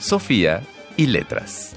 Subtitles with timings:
[0.00, 0.62] Sofía
[0.96, 1.76] y letras.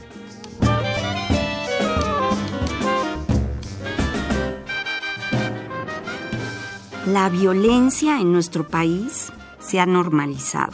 [7.05, 10.73] La violencia en nuestro país se ha normalizado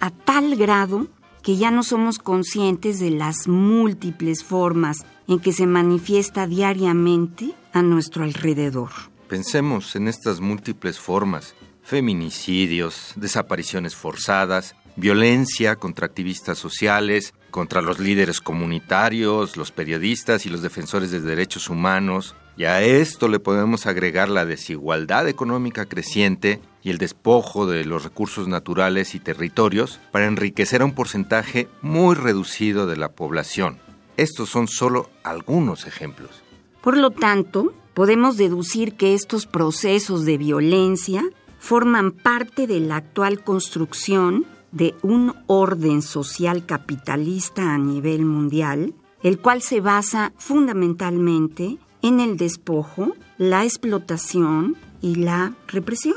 [0.00, 1.08] a tal grado
[1.42, 7.82] que ya no somos conscientes de las múltiples formas en que se manifiesta diariamente a
[7.82, 8.88] nuestro alrededor.
[9.28, 11.54] Pensemos en estas múltiples formas.
[11.82, 20.60] Feminicidios, desapariciones forzadas, violencia contra activistas sociales, contra los líderes comunitarios, los periodistas y los
[20.60, 22.34] defensores de derechos humanos.
[22.56, 28.02] Y a esto le podemos agregar la desigualdad económica creciente y el despojo de los
[28.02, 33.78] recursos naturales y territorios para enriquecer a un porcentaje muy reducido de la población.
[34.16, 36.42] Estos son solo algunos ejemplos.
[36.82, 41.22] Por lo tanto, podemos deducir que estos procesos de violencia
[41.60, 49.38] forman parte de la actual construcción de un orden social capitalista a nivel mundial, el
[49.38, 56.16] cual se basa fundamentalmente en el despojo, la explotación y la represión.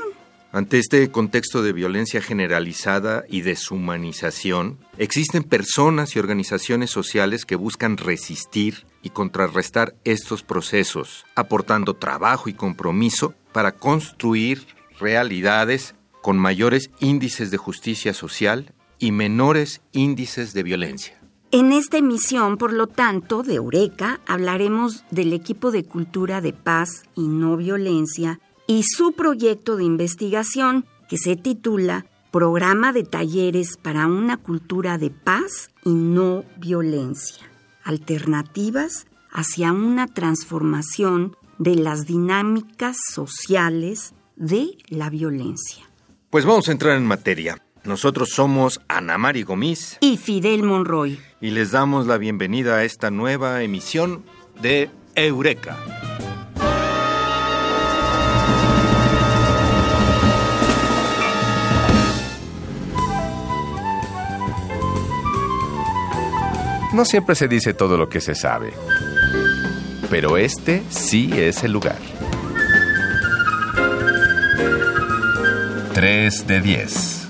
[0.54, 7.96] Ante este contexto de violencia generalizada y deshumanización, existen personas y organizaciones sociales que buscan
[7.96, 14.66] resistir y contrarrestar estos procesos, aportando trabajo y compromiso para construir
[15.00, 21.20] realidades con mayores índices de justicia social y menores índices de violencia.
[21.50, 27.02] En esta emisión, por lo tanto, de Eureka, hablaremos del equipo de cultura de paz
[27.14, 34.06] y no violencia y su proyecto de investigación que se titula Programa de Talleres para
[34.06, 37.44] una Cultura de Paz y No Violencia.
[37.84, 45.91] Alternativas hacia una transformación de las dinámicas sociales de la violencia.
[46.32, 47.58] Pues vamos a entrar en materia.
[47.84, 51.20] Nosotros somos Ana Mari Gomis y Fidel Monroy.
[51.42, 54.24] Y les damos la bienvenida a esta nueva emisión
[54.62, 55.76] de Eureka.
[66.94, 68.72] No siempre se dice todo lo que se sabe,
[70.08, 72.11] pero este sí es el lugar.
[75.94, 77.28] 3 de 10.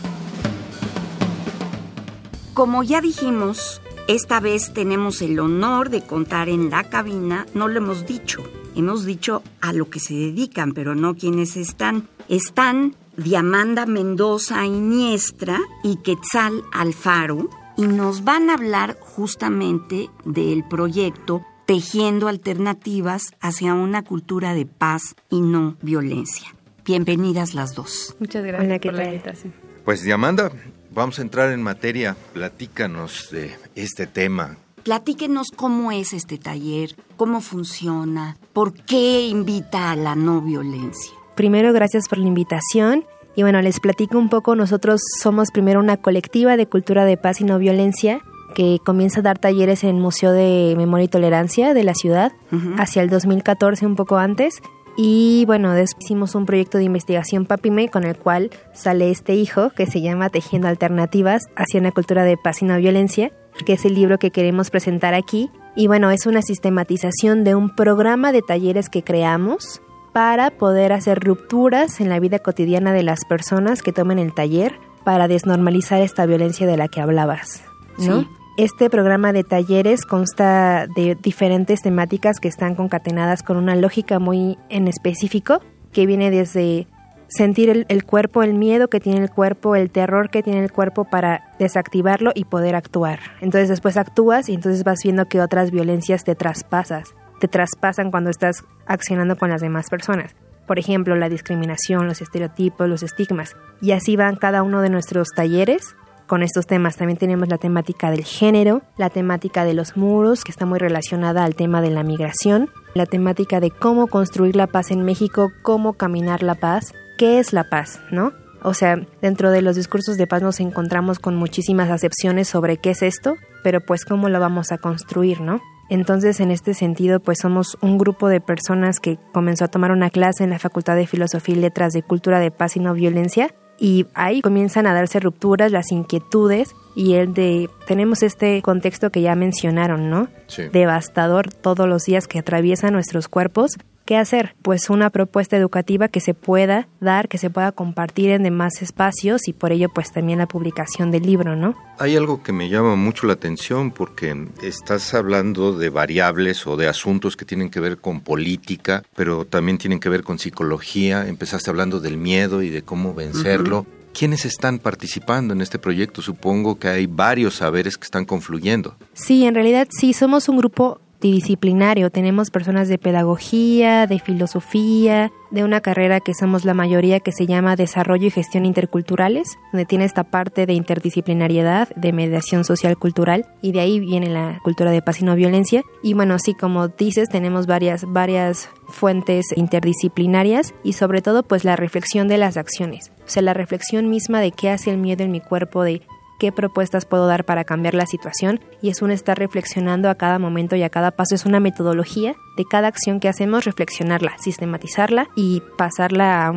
[2.54, 7.78] Como ya dijimos, esta vez tenemos el honor de contar en la cabina, no lo
[7.78, 8.40] hemos dicho,
[8.76, 12.08] hemos dicho a lo que se dedican, pero no quienes están.
[12.28, 21.42] Están Diamanda Mendoza Iniestra y Quetzal Alfaro, y nos van a hablar justamente del proyecto
[21.66, 26.54] Tejiendo Alternativas hacia una cultura de paz y no violencia.
[26.84, 28.16] Bienvenidas las dos.
[28.18, 29.52] Muchas gracias por la invitación.
[29.84, 30.50] Pues Diamanda,
[30.90, 32.16] vamos a entrar en materia.
[32.32, 34.56] Platícanos de este tema.
[34.82, 41.12] Platíquenos cómo es este taller, cómo funciona, por qué invita a la no violencia.
[41.36, 43.04] Primero, gracias por la invitación
[43.36, 47.40] y bueno, les platico un poco, nosotros somos primero una colectiva de cultura de paz
[47.40, 48.22] y no violencia
[48.54, 52.32] que comienza a dar talleres en el Museo de Memoria y Tolerancia de la ciudad
[52.76, 54.60] hacia el 2014, un poco antes.
[54.96, 59.86] Y bueno, hicimos un proyecto de investigación Papime con el cual sale este hijo que
[59.86, 63.32] se llama Tejiendo Alternativas hacia una cultura de paz y no violencia,
[63.64, 65.50] que es el libro que queremos presentar aquí.
[65.74, 69.80] Y bueno, es una sistematización de un programa de talleres que creamos
[70.12, 74.78] para poder hacer rupturas en la vida cotidiana de las personas que tomen el taller
[75.04, 77.64] para desnormalizar esta violencia de la que hablabas,
[77.98, 78.28] ¿no?
[78.58, 84.58] Este programa de talleres consta de diferentes temáticas que están concatenadas con una lógica muy
[84.68, 85.60] en específico,
[85.92, 86.86] que viene desde
[87.28, 91.04] sentir el, cuerpo, el miedo que tiene el cuerpo, el terror que tiene el cuerpo
[91.04, 93.20] para desactivarlo y poder actuar.
[93.40, 98.30] Entonces después actúas y entonces vas viendo que otras violencias te traspasas te traspasan cuando
[98.30, 100.36] estás accionando con las demás personas.
[100.68, 103.56] Por ejemplo, la discriminación, los estereotipos, los estigmas.
[103.80, 105.96] Y así van cada uno de nuestros talleres
[106.32, 106.96] con estos temas.
[106.96, 111.44] También tenemos la temática del género, la temática de los muros, que está muy relacionada
[111.44, 115.92] al tema de la migración, la temática de cómo construir la paz en México, cómo
[115.92, 118.32] caminar la paz, qué es la paz, ¿no?
[118.62, 122.92] O sea, dentro de los discursos de paz nos encontramos con muchísimas acepciones sobre qué
[122.92, 125.60] es esto, pero pues cómo lo vamos a construir, ¿no?
[125.90, 130.08] Entonces, en este sentido, pues somos un grupo de personas que comenzó a tomar una
[130.08, 133.54] clase en la Facultad de Filosofía y Letras de Cultura de Paz y No Violencia
[133.78, 139.22] y ahí comienzan a darse rupturas, las inquietudes y el de tenemos este contexto que
[139.22, 140.28] ya mencionaron, ¿no?
[140.72, 144.56] Devastador todos los días que atraviesa nuestros cuerpos ¿Qué hacer?
[144.62, 149.46] Pues una propuesta educativa que se pueda dar, que se pueda compartir en demás espacios
[149.46, 151.76] y por ello pues también la publicación del libro, ¿no?
[151.98, 156.88] Hay algo que me llama mucho la atención porque estás hablando de variables o de
[156.88, 161.28] asuntos que tienen que ver con política, pero también tienen que ver con psicología.
[161.28, 163.86] Empezaste hablando del miedo y de cómo vencerlo.
[164.12, 166.20] ¿Quiénes están participando en este proyecto?
[166.20, 168.96] Supongo que hay varios saberes que están confluyendo.
[169.14, 172.10] Sí, en realidad sí, somos un grupo multidisciplinario.
[172.10, 177.46] Tenemos personas de pedagogía, de filosofía, de una carrera que somos la mayoría que se
[177.46, 183.46] llama Desarrollo y Gestión Interculturales, donde tiene esta parte de interdisciplinariedad, de mediación social cultural,
[183.60, 185.84] y de ahí viene la cultura de paz y no violencia.
[186.02, 191.76] Y bueno, sí, como dices, tenemos varias, varias fuentes interdisciplinarias y sobre todo pues la
[191.76, 193.12] reflexión de las acciones.
[193.24, 196.02] O sea, la reflexión misma de qué hace el miedo en mi cuerpo, de
[196.42, 200.40] qué propuestas puedo dar para cambiar la situación y es un estar reflexionando a cada
[200.40, 201.36] momento y a cada paso.
[201.36, 206.52] Es una metodología de cada acción que hacemos, reflexionarla, sistematizarla y pasarla a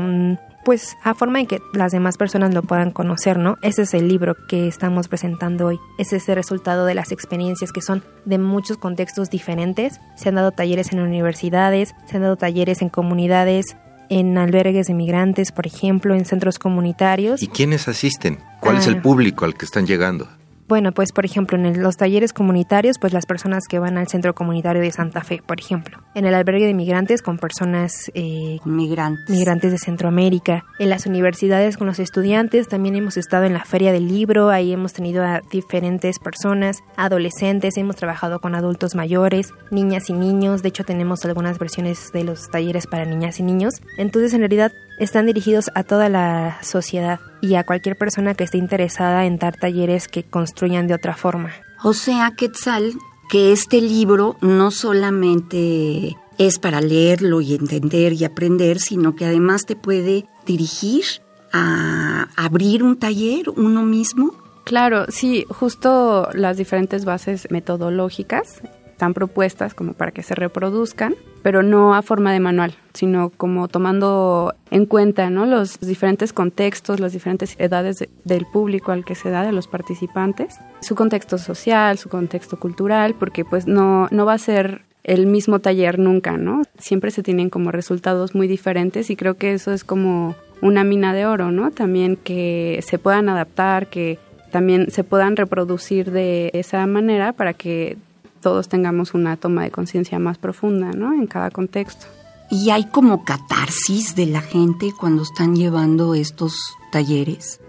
[0.66, 3.58] pues a forma en que las demás personas lo puedan conocer, ¿no?
[3.62, 5.78] Ese es el libro que estamos presentando hoy.
[6.00, 10.02] Es ese resultado de las experiencias que son de muchos contextos diferentes.
[10.16, 13.78] Se han dado talleres en universidades, se han dado talleres en comunidades,
[14.10, 17.42] en albergues de migrantes, por ejemplo, en centros comunitarios.
[17.42, 18.40] ¿Y quiénes asisten?
[18.62, 20.28] ¿Cuál es el público al que están llegando?
[20.67, 24.33] Bueno, pues por ejemplo, en los talleres comunitarios, pues las personas que van al centro
[24.33, 26.00] comunitario de Santa Fe, por ejemplo.
[26.15, 29.29] En el albergue de migrantes con personas eh, migrantes.
[29.29, 30.65] migrantes de Centroamérica.
[30.79, 34.73] En las universidades con los estudiantes, también hemos estado en la feria del libro, ahí
[34.73, 40.63] hemos tenido a diferentes personas, adolescentes, hemos trabajado con adultos mayores, niñas y niños.
[40.63, 43.75] De hecho, tenemos algunas versiones de los talleres para niñas y niños.
[43.97, 48.57] Entonces, en realidad, están dirigidos a toda la sociedad y a cualquier persona que esté
[48.57, 51.51] interesada en dar talleres que construyan de otra forma.
[51.83, 52.94] O sea, Quetzal,
[53.30, 59.65] que este libro no solamente es para leerlo y entender y aprender, sino que además
[59.65, 61.06] te puede dirigir
[61.53, 64.33] a abrir un taller uno mismo.
[64.65, 68.62] Claro, sí, justo las diferentes bases metodológicas
[68.95, 73.68] están propuestas como para que se reproduzcan, pero no a forma de manual, sino como
[73.68, 75.45] tomando en cuenta ¿no?
[75.45, 80.56] los diferentes contextos, las diferentes edades del público al que se da, de los participantes,
[80.80, 85.59] su contexto social, su contexto cultural, porque pues no, no va a ser el mismo
[85.59, 86.62] taller nunca, ¿no?
[86.80, 91.13] Siempre se tienen como resultados muy diferentes y creo que eso es como una mina
[91.13, 91.69] de oro, ¿no?
[91.71, 94.19] También que se puedan adaptar, que
[94.51, 97.98] también se puedan reproducir de esa manera para que
[98.45, 101.13] todos tengamos una toma de conciencia más profunda, ¿no?
[101.13, 102.06] En cada contexto.
[102.51, 106.56] ¿Y hay como catarsis de la gente cuando están llevando estos
[106.92, 107.59] talleres?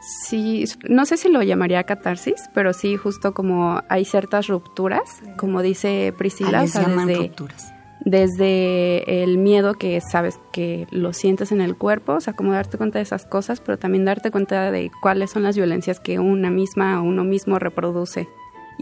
[0.00, 5.02] Sí, no sé si lo llamaría catarsis, pero sí, justo como hay ciertas rupturas,
[5.36, 7.30] como dice Priscila, desde,
[8.06, 12.78] desde el miedo que sabes que lo sientes en el cuerpo, o sea, como darte
[12.78, 16.50] cuenta de esas cosas, pero también darte cuenta de cuáles son las violencias que una
[16.50, 18.30] misma o uno mismo reproduce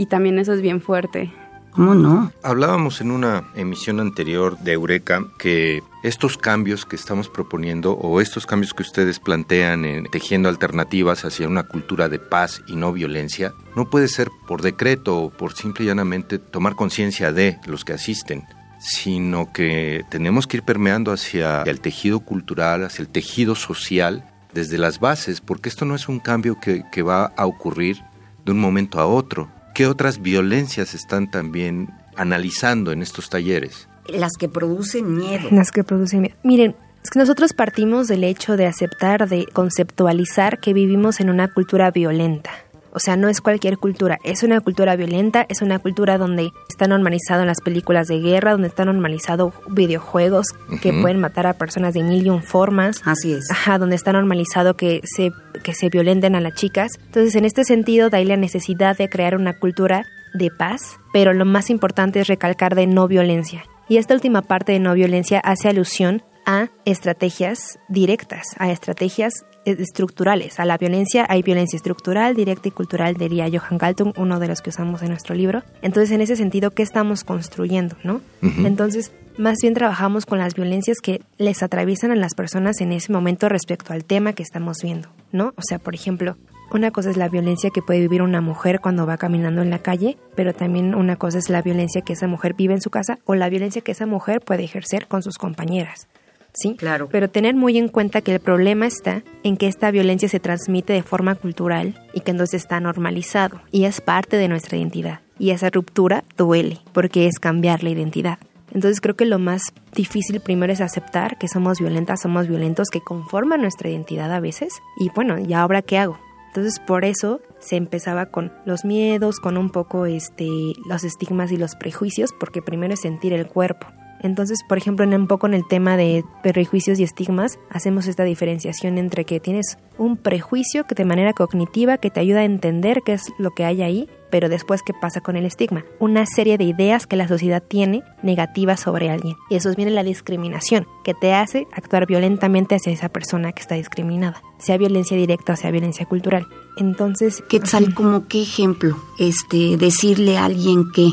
[0.00, 1.30] y también eso es bien fuerte.
[1.72, 2.32] ¿Cómo no?
[2.42, 8.46] Hablábamos en una emisión anterior de Eureka que estos cambios que estamos proponiendo o estos
[8.46, 13.52] cambios que ustedes plantean en tejiendo alternativas hacia una cultura de paz y no violencia
[13.76, 17.92] no puede ser por decreto o por simple y llanamente tomar conciencia de los que
[17.92, 18.44] asisten,
[18.78, 24.78] sino que tenemos que ir permeando hacia el tejido cultural, hacia el tejido social desde
[24.78, 28.02] las bases, porque esto no es un cambio que, que va a ocurrir
[28.46, 33.88] de un momento a otro ¿Qué otras violencias están también analizando en estos talleres?
[34.08, 35.48] Las que producen miedo.
[35.50, 36.36] Las que producen miedo.
[36.42, 41.50] Miren, es que nosotros partimos del hecho de aceptar, de conceptualizar que vivimos en una
[41.50, 42.50] cultura violenta.
[42.92, 46.88] O sea, no es cualquier cultura, es una cultura violenta, es una cultura donde está
[46.88, 50.46] normalizado en las películas de guerra, donde está normalizado videojuegos
[50.82, 53.02] que pueden matar a personas de mil y un formas.
[53.04, 53.50] Así es.
[53.50, 55.32] Ajá, donde está normalizado que se,
[55.62, 56.92] que se violenten a las chicas.
[57.06, 60.04] Entonces, en este sentido, da ahí la necesidad de crear una cultura
[60.34, 63.64] de paz, pero lo más importante es recalcar de no violencia.
[63.88, 69.32] Y esta última parte de no violencia hace alusión a estrategias directas, a estrategias
[69.64, 70.58] eh, estructurales.
[70.58, 74.60] A la violencia hay violencia estructural, directa y cultural, diría Johan Galtung, uno de los
[74.60, 75.62] que usamos en nuestro libro.
[75.80, 77.96] Entonces, en ese sentido, ¿qué estamos construyendo?
[78.02, 78.20] ¿no?
[78.42, 83.12] Entonces, más bien trabajamos con las violencias que les atraviesan a las personas en ese
[83.12, 85.52] momento respecto al tema que estamos viendo, ¿no?
[85.56, 86.36] O sea, por ejemplo,
[86.72, 89.80] una cosa es la violencia que puede vivir una mujer cuando va caminando en la
[89.80, 93.18] calle, pero también una cosa es la violencia que esa mujer vive en su casa
[93.24, 96.08] o la violencia que esa mujer puede ejercer con sus compañeras.
[96.52, 96.74] ¿Sí?
[96.76, 97.08] Claro.
[97.10, 100.92] Pero tener muy en cuenta que el problema está en que esta violencia se transmite
[100.92, 105.20] de forma cultural y que entonces está normalizado y es parte de nuestra identidad.
[105.38, 108.38] Y esa ruptura duele porque es cambiar la identidad.
[108.72, 109.62] Entonces creo que lo más
[109.94, 114.72] difícil primero es aceptar que somos violentas, somos violentos, que conforman nuestra identidad a veces.
[114.96, 116.18] Y bueno, ¿y ahora qué hago?
[116.48, 120.48] Entonces por eso se empezaba con los miedos, con un poco este,
[120.88, 123.86] los estigmas y los prejuicios, porque primero es sentir el cuerpo.
[124.22, 128.24] Entonces, por ejemplo, en un poco en el tema de prejuicios y estigmas, hacemos esta
[128.24, 133.02] diferenciación entre que tienes un prejuicio que de manera cognitiva que te ayuda a entender
[133.04, 135.84] qué es lo que hay ahí, pero después qué pasa con el estigma.
[135.98, 139.36] Una serie de ideas que la sociedad tiene negativas sobre alguien.
[139.48, 143.74] Y eso viene la discriminación, que te hace actuar violentamente hacia esa persona que está
[143.74, 146.46] discriminada, sea violencia directa o sea violencia cultural.
[146.76, 148.96] Entonces, ¿qué tal como qué ejemplo?
[149.18, 151.12] Este, decirle a alguien que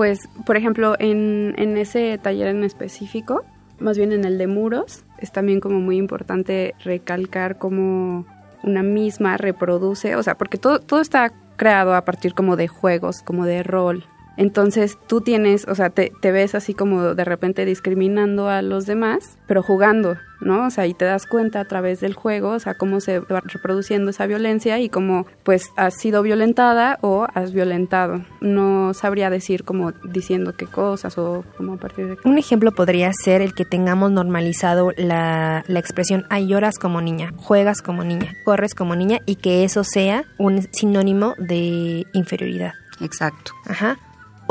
[0.00, 3.44] pues, por ejemplo, en, en ese taller en específico,
[3.80, 8.24] más bien en el de muros, es también como muy importante recalcar cómo
[8.62, 13.20] una misma reproduce, o sea, porque todo, todo está creado a partir como de juegos,
[13.20, 14.06] como de rol.
[14.40, 18.86] Entonces tú tienes, o sea, te, te, ves así como de repente discriminando a los
[18.86, 20.66] demás, pero jugando, ¿no?
[20.66, 23.42] O sea, y te das cuenta a través del juego, o sea, cómo se va
[23.44, 28.24] reproduciendo esa violencia y cómo pues has sido violentada o has violentado.
[28.40, 32.16] No sabría decir como diciendo qué cosas o como a partir de...
[32.24, 37.34] Un ejemplo podría ser el que tengamos normalizado la, la expresión, ay, lloras como niña,
[37.36, 42.72] juegas como niña, corres como niña y que eso sea un sinónimo de inferioridad.
[43.02, 43.52] Exacto.
[43.66, 43.98] Ajá.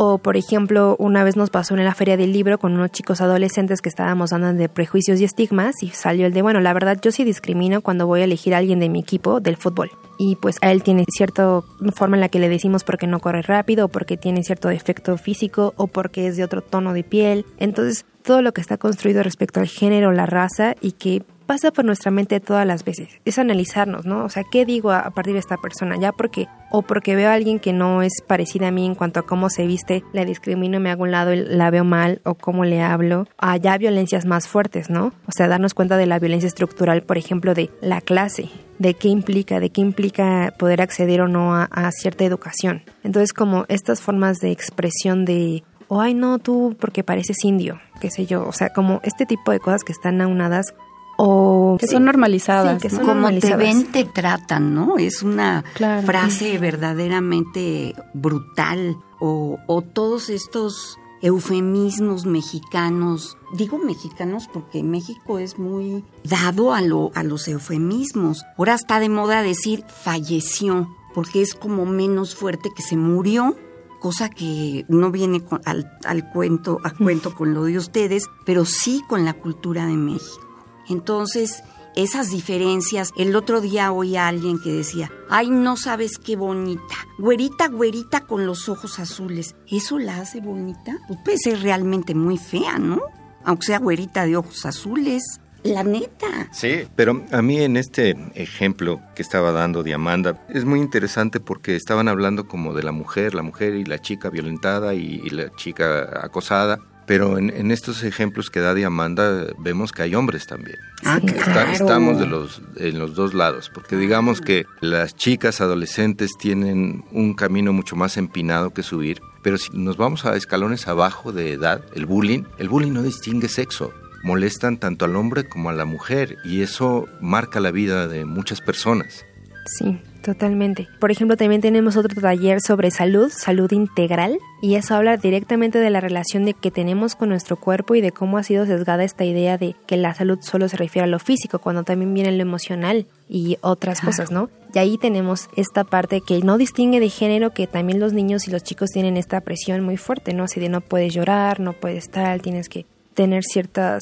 [0.02, 3.20] O, por ejemplo, una vez nos pasó en la feria del libro con unos chicos
[3.20, 6.98] adolescentes que estábamos hablando de prejuicios y estigmas y salió el de, bueno, la verdad
[7.02, 9.92] yo sí discrimino cuando voy a elegir a alguien de mi equipo del fútbol.
[10.18, 11.60] Y pues a él tiene cierta
[11.94, 15.18] forma en la que le decimos porque no corre rápido, o porque tiene cierto defecto
[15.18, 17.46] físico, o porque es de otro tono de piel.
[17.58, 21.84] Entonces, todo lo que está construido respecto al género, la raza y que pasa por
[21.84, 23.10] nuestra mente todas las veces.
[23.26, 24.24] Es analizarnos, ¿no?
[24.24, 25.96] O sea, ¿qué digo a, partir de esta persona?
[26.00, 29.20] Ya porque, o porque veo a alguien que no es parecida a mí en cuanto
[29.20, 32.66] a cómo se viste, la discrimino, me hago un lado, la veo mal, o cómo
[32.66, 33.28] le hablo.
[33.40, 35.08] Allá violencias más fuertes, ¿no?
[35.26, 39.08] O sea, darnos cuenta de la violencia estructural, por ejemplo, de la clase, de qué
[39.08, 42.84] implica, de qué implica poder acceder o no a, a cierta educación.
[43.04, 48.12] Entonces, como estas formas de expresión de o ay no, tú porque pareces indio, qué
[48.12, 50.76] sé yo, o sea, como este tipo de cosas que están aunadas
[51.22, 52.82] o que son normalizadas.
[52.82, 54.98] que son Como te ven, te tratan, ¿no?
[54.98, 55.66] Es una
[56.06, 58.98] frase verdaderamente brutal.
[59.20, 63.38] O, o todos estos eufemismos mexicanos.
[63.54, 68.46] Digo mexicanos porque México es muy dado a, lo, a los eufemismos.
[68.58, 73.58] Ahora está de moda decir falleció, porque es como menos fuerte que se murió,
[74.00, 79.02] cosa que no viene al, al cuento, a cuento con lo de ustedes, pero sí
[79.10, 80.49] con la cultura de México.
[80.90, 81.64] Entonces,
[81.96, 86.96] esas diferencias, el otro día oí a alguien que decía, ay, no sabes qué bonita,
[87.18, 90.98] güerita, güerita con los ojos azules, ¿eso la hace bonita?
[91.08, 93.02] Pues puede ser realmente muy fea, ¿no?
[93.44, 95.40] Aunque sea güerita de ojos azules.
[95.62, 96.48] La neta.
[96.54, 101.42] Sí, pero a mí en este ejemplo que estaba dando de Amanda es muy interesante
[101.42, 105.54] porque estaban hablando como de la mujer, la mujer y la chica violentada y la
[105.58, 106.80] chica acosada.
[107.10, 110.78] Pero en, estos ejemplos que da Diamanda vemos que hay hombres también.
[111.04, 111.72] Ah, claro.
[111.72, 117.34] estamos de los, en los dos lados, porque digamos que las chicas adolescentes tienen un
[117.34, 121.82] camino mucho más empinado que subir, pero si nos vamos a escalones abajo de edad,
[121.96, 126.38] el bullying, el bullying no distingue sexo molestan tanto al hombre como a la mujer
[126.44, 129.26] y eso marca la vida de muchas personas.
[129.66, 130.88] Sí, totalmente.
[131.00, 135.90] Por ejemplo, también tenemos otro taller sobre salud, salud integral, y eso habla directamente de
[135.90, 139.26] la relación de que tenemos con nuestro cuerpo y de cómo ha sido sesgada esta
[139.26, 142.42] idea de que la salud solo se refiere a lo físico, cuando también viene lo
[142.42, 144.50] emocional y otras cosas, ¿no?
[144.74, 148.52] Y ahí tenemos esta parte que no distingue de género, que también los niños y
[148.52, 150.44] los chicos tienen esta presión muy fuerte, ¿no?
[150.44, 154.02] Así de no puedes llorar, no puedes estar, tienes que tener ciertas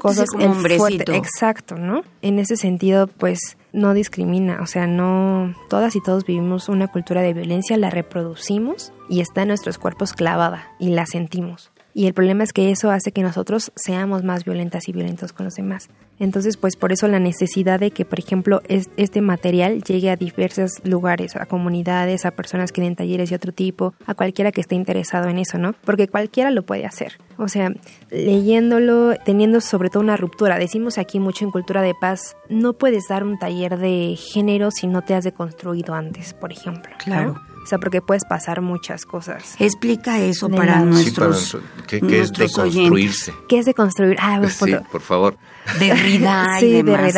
[0.00, 1.12] cosas como hombrecito.
[1.12, 2.02] Exacto, ¿no?
[2.20, 7.22] En ese sentido, pues no discrimina, o sea, no todas y todos vivimos una cultura
[7.22, 11.71] de violencia, la reproducimos y está en nuestros cuerpos clavada y la sentimos.
[11.94, 15.44] Y el problema es que eso hace que nosotros seamos más violentas y violentos con
[15.44, 15.90] los demás.
[16.18, 20.80] Entonces, pues por eso la necesidad de que, por ejemplo, este material llegue a diversos
[20.84, 24.74] lugares, a comunidades, a personas que den talleres de otro tipo, a cualquiera que esté
[24.74, 25.74] interesado en eso, ¿no?
[25.84, 27.18] Porque cualquiera lo puede hacer.
[27.36, 27.72] O sea,
[28.10, 30.58] leyéndolo, teniendo sobre todo una ruptura.
[30.58, 34.86] Decimos aquí mucho en Cultura de Paz, no puedes dar un taller de género si
[34.86, 36.92] no te has deconstruido antes, por ejemplo.
[36.98, 37.40] Claro.
[37.62, 39.56] O sea, porque puedes pasar muchas cosas.
[39.58, 43.32] Explica eso para nuestros, ¿Qué, es deconstruirse?
[43.48, 44.16] ¿Qué es deconstruir?
[44.20, 45.36] Ah, sí, por favor.
[45.78, 47.14] Derrida y sí, demás.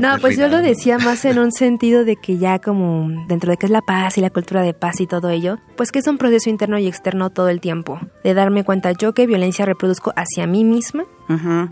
[0.00, 3.56] No, pues yo lo decía más en un sentido de que ya como dentro de
[3.56, 6.06] que es la paz y la cultura de paz y todo ello, pues que es
[6.08, 8.00] un proceso interno y externo todo el tiempo.
[8.24, 11.04] De darme cuenta yo que violencia reproduzco hacia mí misma,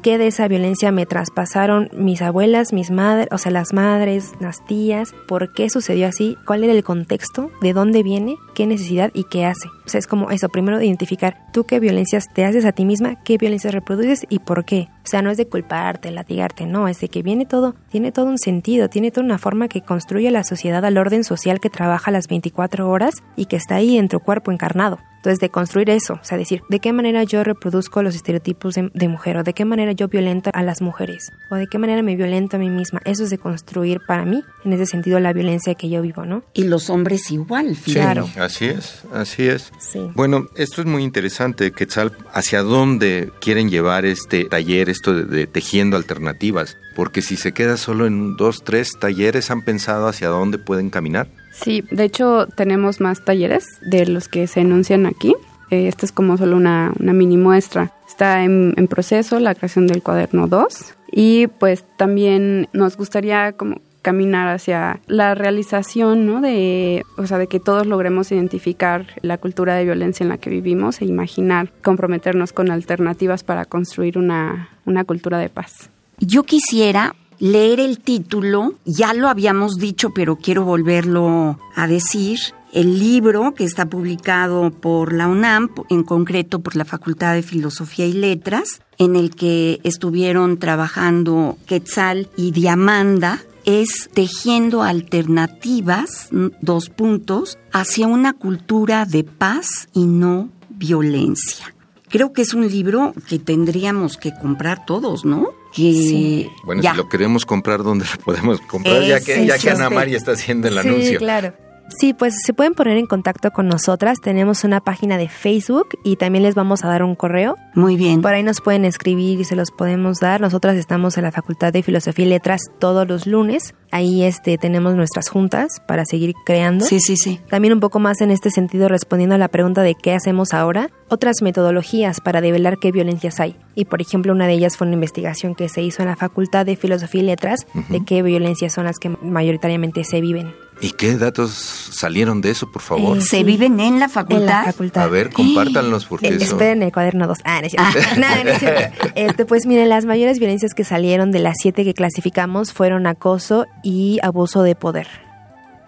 [0.02, 4.64] que de esa violencia me traspasaron mis abuelas, mis madres, o sea, las madres, las
[4.64, 9.25] tías, por qué sucedió así, cuál era el contexto, de dónde viene, qué necesidad y
[9.25, 9.68] qué hace.
[9.87, 13.23] O sea, es como eso, primero identificar tú qué violencias te haces a ti misma,
[13.23, 14.88] qué violencias reproduces y por qué.
[15.04, 18.26] O sea, no es de culparte, latigarte, no, es de que viene todo, tiene todo
[18.26, 22.11] un sentido, tiene toda una forma que construye la sociedad al orden social que trabaja
[22.11, 24.99] las 24 horas y que está ahí en tu cuerpo encarnado.
[25.28, 29.08] Entonces, de construir eso, o sea, decir, ¿de qué manera yo reproduzco los estereotipos de,
[29.08, 29.37] mujer?
[29.37, 31.32] ¿O de qué manera yo violento a las mujeres?
[31.50, 33.02] ¿O de qué manera me violento a mí misma?
[33.04, 36.44] Eso es de construir para mí, en ese sentido, la violencia que yo vivo, ¿no?
[36.54, 38.26] Y los hombres igual, claro.
[38.38, 39.70] así es, así es.
[40.14, 45.99] Bueno, esto es muy interesante, Quetzal, ¿hacia dónde quieren llevar este taller, esto de tejiendo
[45.99, 46.78] alternativas?
[46.97, 51.28] Porque si se queda solo en dos, tres talleres, ¿han pensado hacia dónde pueden caminar?
[51.62, 55.34] Sí, de hecho tenemos más talleres de los que se enuncian aquí.
[55.70, 57.92] Eh, esta es como solo una, mini muestra.
[58.06, 64.48] Está en, proceso la creación del cuaderno 2 y pues también nos gustaría como caminar
[64.48, 66.40] hacia la realización, ¿no?
[66.40, 70.50] De, o sea, de que todos logremos identificar la cultura de violencia en la que
[70.50, 75.90] vivimos e imaginar, comprometernos con alternativas para construir una, una cultura de paz.
[76.18, 82.38] Yo quisiera leer el título, ya lo habíamos dicho, pero quiero volverlo a decir.
[82.73, 88.07] El libro que está publicado por la UNAM, en concreto por la Facultad de Filosofía
[88.07, 96.28] y Letras, en el que estuvieron trabajando Quetzal y Diamanda, es tejiendo alternativas,
[96.61, 101.75] dos puntos, hacia una cultura de paz y no violencia.
[102.08, 105.49] Creo que es un libro que tendríamos que comprar todos, ¿no?
[105.73, 106.50] Sí.
[106.65, 109.02] Bueno, si lo queremos comprar, ¿dónde lo podemos comprar?
[109.02, 111.13] ya que, ya que Ana María está haciendo el anuncio.
[111.13, 111.52] Sí, claro.
[111.88, 114.20] Sí, pues se pueden poner en contacto con nosotras.
[114.20, 117.56] Tenemos una página de Facebook y también les vamos a dar un correo.
[117.74, 118.22] Muy bien.
[118.22, 120.40] Por ahí nos pueden escribir y se los podemos dar.
[120.40, 123.74] Nosotras estamos en la Facultad de Filosofía y Letras todos los lunes.
[123.90, 126.84] Ahí este tenemos nuestras juntas para seguir creando.
[126.84, 127.40] Sí, sí, sí.
[127.48, 130.90] También un poco más en este sentido respondiendo a la pregunta de qué hacemos ahora,
[131.08, 133.56] otras metodologías para develar qué violencias hay.
[133.74, 136.66] Y por ejemplo, una de ellas fue una investigación que se hizo en la Facultad
[136.66, 140.52] de Filosofía y Letras de qué violencias son las que mayoritariamente se viven.
[140.80, 143.19] ¿Y qué datos salieron de eso, por favor?
[143.19, 144.41] Eh, ¿Se viven en la facultad?
[144.41, 145.02] En la facultad.
[145.02, 146.52] A ver, compártanlos porque eh, eso...
[146.52, 147.38] Esperen el cuaderno 2.
[147.45, 148.62] Ah, no Nada, no es
[149.14, 153.67] Este, pues miren, las mayores violencias que salieron de las siete que clasificamos fueron acoso
[153.82, 155.08] y abuso de poder.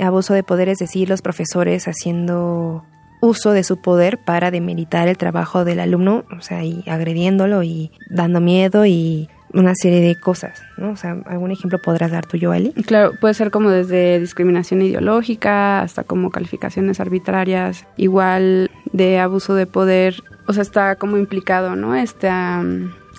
[0.01, 2.85] Abuso de poder es decir, los profesores haciendo
[3.21, 7.93] uso de su poder para demeritar el trabajo del alumno, o sea, y agrediéndolo y
[8.09, 10.91] dando miedo y una serie de cosas, ¿no?
[10.91, 12.73] O sea, ¿algún ejemplo podrás dar tú, Ali?
[12.73, 19.67] Claro, puede ser como desde discriminación ideológica hasta como calificaciones arbitrarias, igual de abuso de
[19.67, 21.95] poder, o sea, está como implicado, ¿no?
[21.95, 22.63] Esta...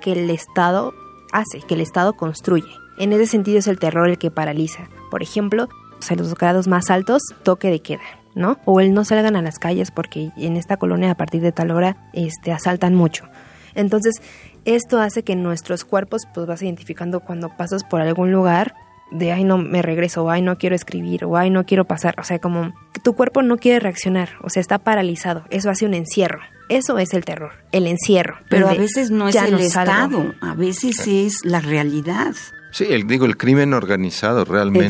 [0.00, 0.94] que el Estado
[1.34, 2.70] hace, que el Estado construye.
[2.96, 4.88] En ese sentido es el terror el que paraliza.
[5.10, 5.68] Por ejemplo,
[6.16, 8.02] los grados más altos, toque de queda.
[8.34, 8.58] ¿no?
[8.64, 11.70] O el no salgan a las calles porque en esta colonia a partir de tal
[11.70, 13.24] hora este, asaltan mucho.
[13.74, 14.22] Entonces,
[14.64, 18.74] esto hace que nuestros cuerpos pues vas identificando cuando pasas por algún lugar
[19.14, 22.14] de ay no me regreso, o ay no quiero escribir, o ay no quiero pasar,
[22.18, 25.86] o sea, como que tu cuerpo no quiere reaccionar, o sea, está paralizado, eso hace
[25.86, 26.40] un encierro.
[26.70, 28.38] Eso es el terror, el encierro.
[28.48, 29.58] Pero a veces no es el no.
[29.58, 32.34] Estado, a veces es la realidad.
[32.74, 34.86] Sí, el, digo, el crimen organizado realmente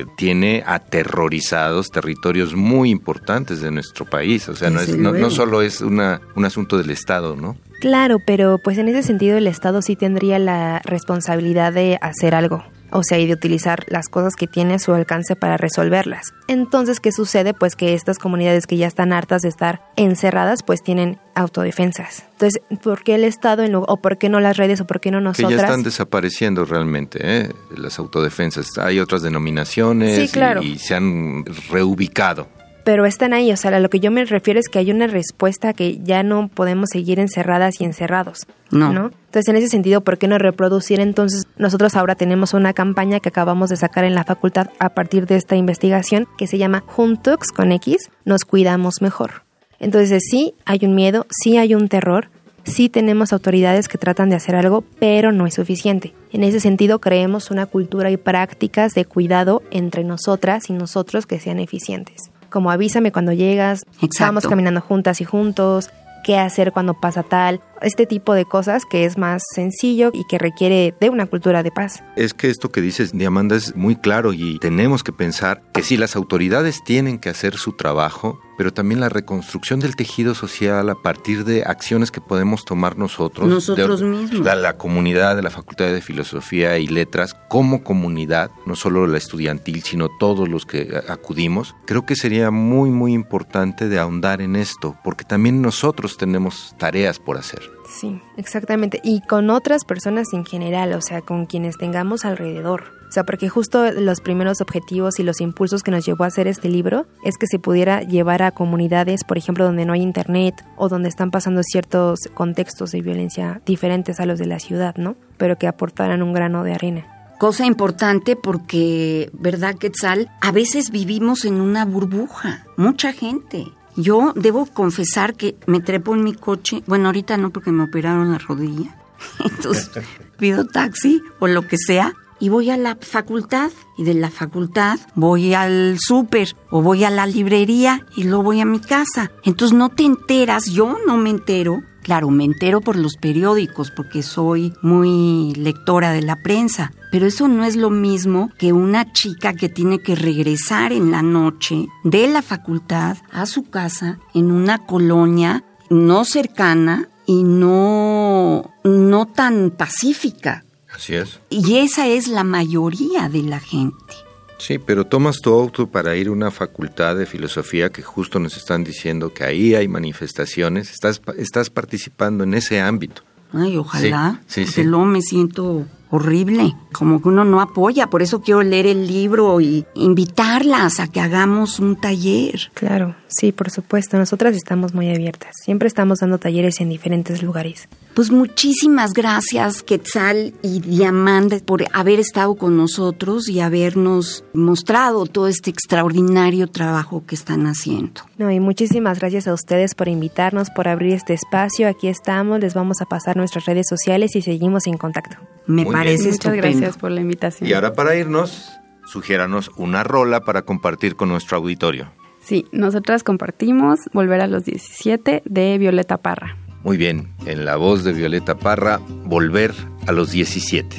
[0.00, 0.12] Exacto.
[0.16, 4.46] tiene aterrorizados territorios muy importantes de nuestro país.
[4.50, 7.56] O sea, no, es, no, solo es una, un asunto del Estado, ¿no?
[7.84, 12.64] Claro, pero pues en ese sentido el Estado sí tendría la responsabilidad de hacer algo,
[12.90, 16.32] o sea, y de utilizar las cosas que tiene a su alcance para resolverlas.
[16.48, 17.52] Entonces, ¿qué sucede?
[17.52, 22.24] Pues que estas comunidades que ya están hartas de estar encerradas, pues tienen autodefensas.
[22.32, 25.10] Entonces, ¿por qué el Estado en o por qué no las redes o por qué
[25.10, 25.50] no Que nosotras?
[25.60, 27.50] ya están desapareciendo realmente, ¿eh?
[27.76, 28.66] las autodefensas.
[28.78, 30.62] Hay otras denominaciones Sí, claro.
[30.62, 32.48] y, y se han reubicado.
[32.84, 35.06] Pero están ahí, o sea, a lo que yo me refiero es que hay una
[35.06, 38.46] respuesta que ya no podemos seguir encerradas y encerrados.
[38.70, 38.90] No.
[38.90, 41.00] Entonces, en ese sentido, ¿por qué no reproducir?
[41.00, 45.26] Entonces, nosotros ahora tenemos una campaña que acabamos de sacar en la facultad a partir
[45.26, 49.44] de esta investigación que se llama Juntux con X, nos cuidamos mejor.
[49.80, 52.28] Entonces, sí hay un miedo, sí hay un terror,
[52.64, 56.14] sí tenemos autoridades que tratan de hacer algo, pero no es suficiente.
[56.32, 61.38] En ese sentido, creemos una cultura y prácticas de cuidado entre nosotras y nosotros que
[61.38, 62.30] sean eficientes.
[62.54, 64.16] Como avísame cuando llegas, Exacto.
[64.20, 65.90] vamos caminando juntas y juntos,
[66.22, 70.38] qué hacer cuando pasa tal, este tipo de cosas que es más sencillo y que
[70.38, 72.02] requiere de una cultura de paz.
[72.16, 75.96] Es que esto que dices, Diamanda, es muy claro y tenemos que pensar que sí,
[75.96, 80.94] las autoridades tienen que hacer su trabajo, pero también la reconstrucción del tejido social a
[80.94, 83.46] partir de acciones que podemos tomar nosotros.
[83.48, 84.40] Nosotros de- mismos.
[84.46, 89.16] La, la comunidad de la Facultad de Filosofía y Letras, como comunidad, no solo la
[89.16, 91.76] estudiantil, sino todos los que acudimos.
[91.84, 97.20] Creo que sería muy, muy importante de ahondar en esto, porque también nosotros tenemos tareas
[97.20, 97.62] por hacer.
[97.88, 99.00] Sí, exactamente.
[99.04, 102.86] Y con otras personas en general, o sea, con quienes tengamos alrededor.
[103.08, 106.48] O sea, porque justo los primeros objetivos y los impulsos que nos llevó a hacer
[106.48, 110.56] este libro es que se pudiera llevar a comunidades, por ejemplo, donde no hay internet
[110.76, 115.14] o donde están pasando ciertos contextos de violencia diferentes a los de la ciudad, ¿no?
[115.36, 117.14] Pero que aportaran un grano de arena.
[117.44, 120.30] Cosa importante porque, ¿verdad, Quetzal?
[120.40, 123.70] A veces vivimos en una burbuja, mucha gente.
[123.96, 128.32] Yo debo confesar que me trepo en mi coche, bueno, ahorita no porque me operaron
[128.32, 128.96] la rodilla,
[129.44, 129.90] entonces
[130.38, 134.98] pido taxi o lo que sea y voy a la facultad y de la facultad
[135.14, 139.30] voy al súper o voy a la librería y luego voy a mi casa.
[139.44, 141.82] Entonces no te enteras, yo no me entero.
[142.02, 147.46] Claro, me entero por los periódicos porque soy muy lectora de la prensa, pero eso
[147.46, 152.26] no es lo mismo que una chica que tiene que regresar en la noche de
[152.26, 160.64] la facultad a su casa en una colonia no cercana y no no tan pacífica.
[160.92, 161.38] Así es.
[161.50, 164.16] Y esa es la mayoría de la gente.
[164.58, 168.56] Sí, pero tomas tu auto para ir a una facultad de filosofía que justo nos
[168.56, 170.90] están diciendo que ahí hay manifestaciones.
[170.90, 173.22] Estás, estás participando en ese ámbito.
[173.52, 174.40] Ay, ojalá.
[174.48, 174.88] Sí, sí, porque sí.
[174.88, 178.08] luego me siento horrible, como que uno no apoya.
[178.08, 182.70] Por eso quiero leer el libro y invitarlas a que hagamos un taller.
[182.74, 184.16] Claro, sí, por supuesto.
[184.16, 185.52] Nosotras estamos muy abiertas.
[185.62, 187.88] Siempre estamos dando talleres en diferentes lugares.
[188.14, 195.48] Pues muchísimas gracias, Quetzal y Diamante, por haber estado con nosotros y habernos mostrado todo
[195.48, 198.20] este extraordinario trabajo que están haciendo.
[198.38, 201.88] No, y muchísimas gracias a ustedes por invitarnos, por abrir este espacio.
[201.88, 205.36] Aquí estamos, les vamos a pasar nuestras redes sociales y seguimos en contacto.
[205.66, 206.24] Me Muy parece.
[206.24, 206.62] Muchas estupendo.
[206.62, 207.68] gracias por la invitación.
[207.68, 208.70] Y ahora para irnos,
[209.06, 212.12] sugiéranos una rola para compartir con nuestro auditorio.
[212.40, 216.56] Sí, nosotras compartimos Volver a los 17 de Violeta Parra.
[216.82, 219.72] Muy bien, en la voz de Violeta Parra, Volver
[220.06, 220.94] a los 17.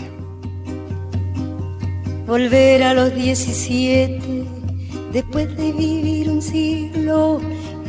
[2.25, 4.19] Volver a los 17
[5.13, 7.39] después de vivir un siglo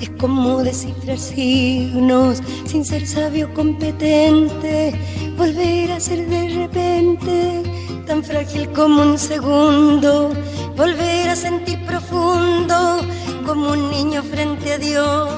[0.00, 4.94] es como descifrar signos sin ser sabio competente,
[5.36, 7.62] volver a ser de repente
[8.06, 10.30] tan frágil como un segundo,
[10.76, 13.00] volver a sentir profundo
[13.44, 15.28] como un niño frente a Dios.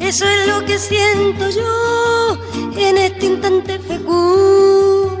[0.00, 2.38] Eso es lo que siento yo
[2.76, 5.16] en este instante fecundo.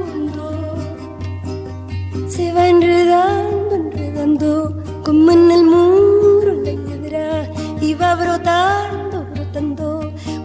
[2.28, 5.87] Se va enredando, enredando como en el muro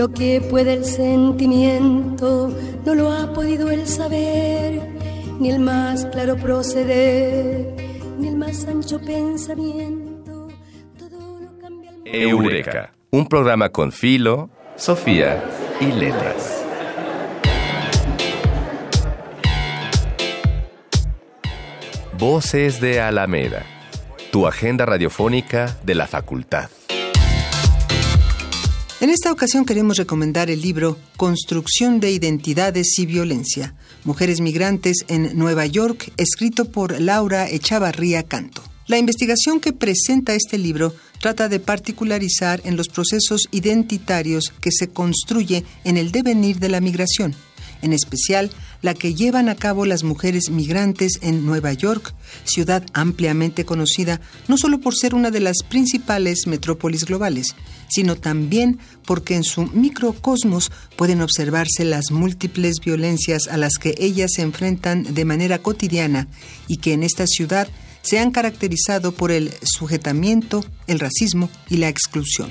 [0.00, 2.50] Lo que puede el sentimiento
[2.86, 4.80] no lo ha podido el saber,
[5.38, 7.76] ni el más claro proceder,
[8.18, 10.48] ni el más ancho pensamiento.
[10.98, 15.44] Todo lo cambia al Eureka, un programa con Filo, Sofía
[15.82, 16.64] y Letras.
[22.18, 23.66] Voces de Alameda,
[24.32, 26.70] tu agenda radiofónica de la facultad.
[29.00, 35.38] En esta ocasión queremos recomendar el libro Construcción de Identidades y Violencia, Mujeres Migrantes en
[35.38, 38.62] Nueva York, escrito por Laura Echavarría Canto.
[38.88, 44.88] La investigación que presenta este libro trata de particularizar en los procesos identitarios que se
[44.88, 47.34] construye en el devenir de la migración,
[47.82, 48.50] en especial
[48.82, 52.14] la que llevan a cabo las mujeres migrantes en Nueva York,
[52.44, 57.54] ciudad ampliamente conocida no solo por ser una de las principales metrópolis globales,
[57.88, 64.30] sino también porque en su microcosmos pueden observarse las múltiples violencias a las que ellas
[64.34, 66.28] se enfrentan de manera cotidiana
[66.68, 67.68] y que en esta ciudad
[68.02, 72.50] se han caracterizado por el sujetamiento, el racismo y la exclusión.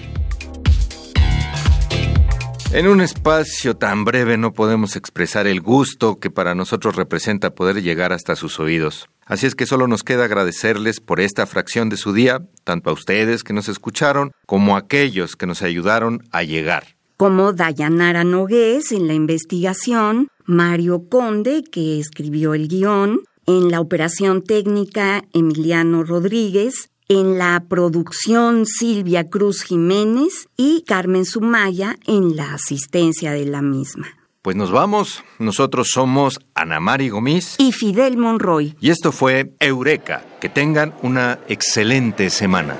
[2.72, 7.82] En un espacio tan breve no podemos expresar el gusto que para nosotros representa poder
[7.82, 9.10] llegar hasta sus oídos.
[9.26, 12.94] Así es que solo nos queda agradecerles por esta fracción de su día, tanto a
[12.94, 16.96] ustedes que nos escucharon como a aquellos que nos ayudaron a llegar.
[17.18, 24.44] Como Dayanara Nogués en la investigación, Mario Conde, que escribió el guion, en la operación
[24.44, 33.32] técnica Emiliano Rodríguez, en la producción Silvia Cruz Jiménez y Carmen Sumaya en la asistencia
[33.32, 34.08] de la misma.
[34.44, 35.24] Pues nos vamos.
[35.40, 37.56] Nosotros somos Ana Mari Gomis.
[37.58, 38.76] Y Fidel Monroy.
[38.80, 40.24] Y esto fue Eureka.
[40.40, 42.78] Que tengan una excelente semana.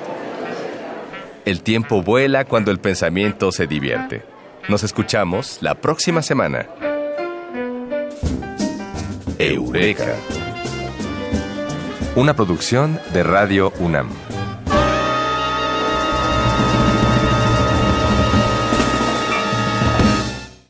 [1.44, 4.22] El tiempo vuela cuando el pensamiento se divierte.
[4.68, 6.68] Nos escuchamos la próxima semana.
[9.38, 10.14] Eureka.
[12.14, 14.08] Una producción de Radio UNAM.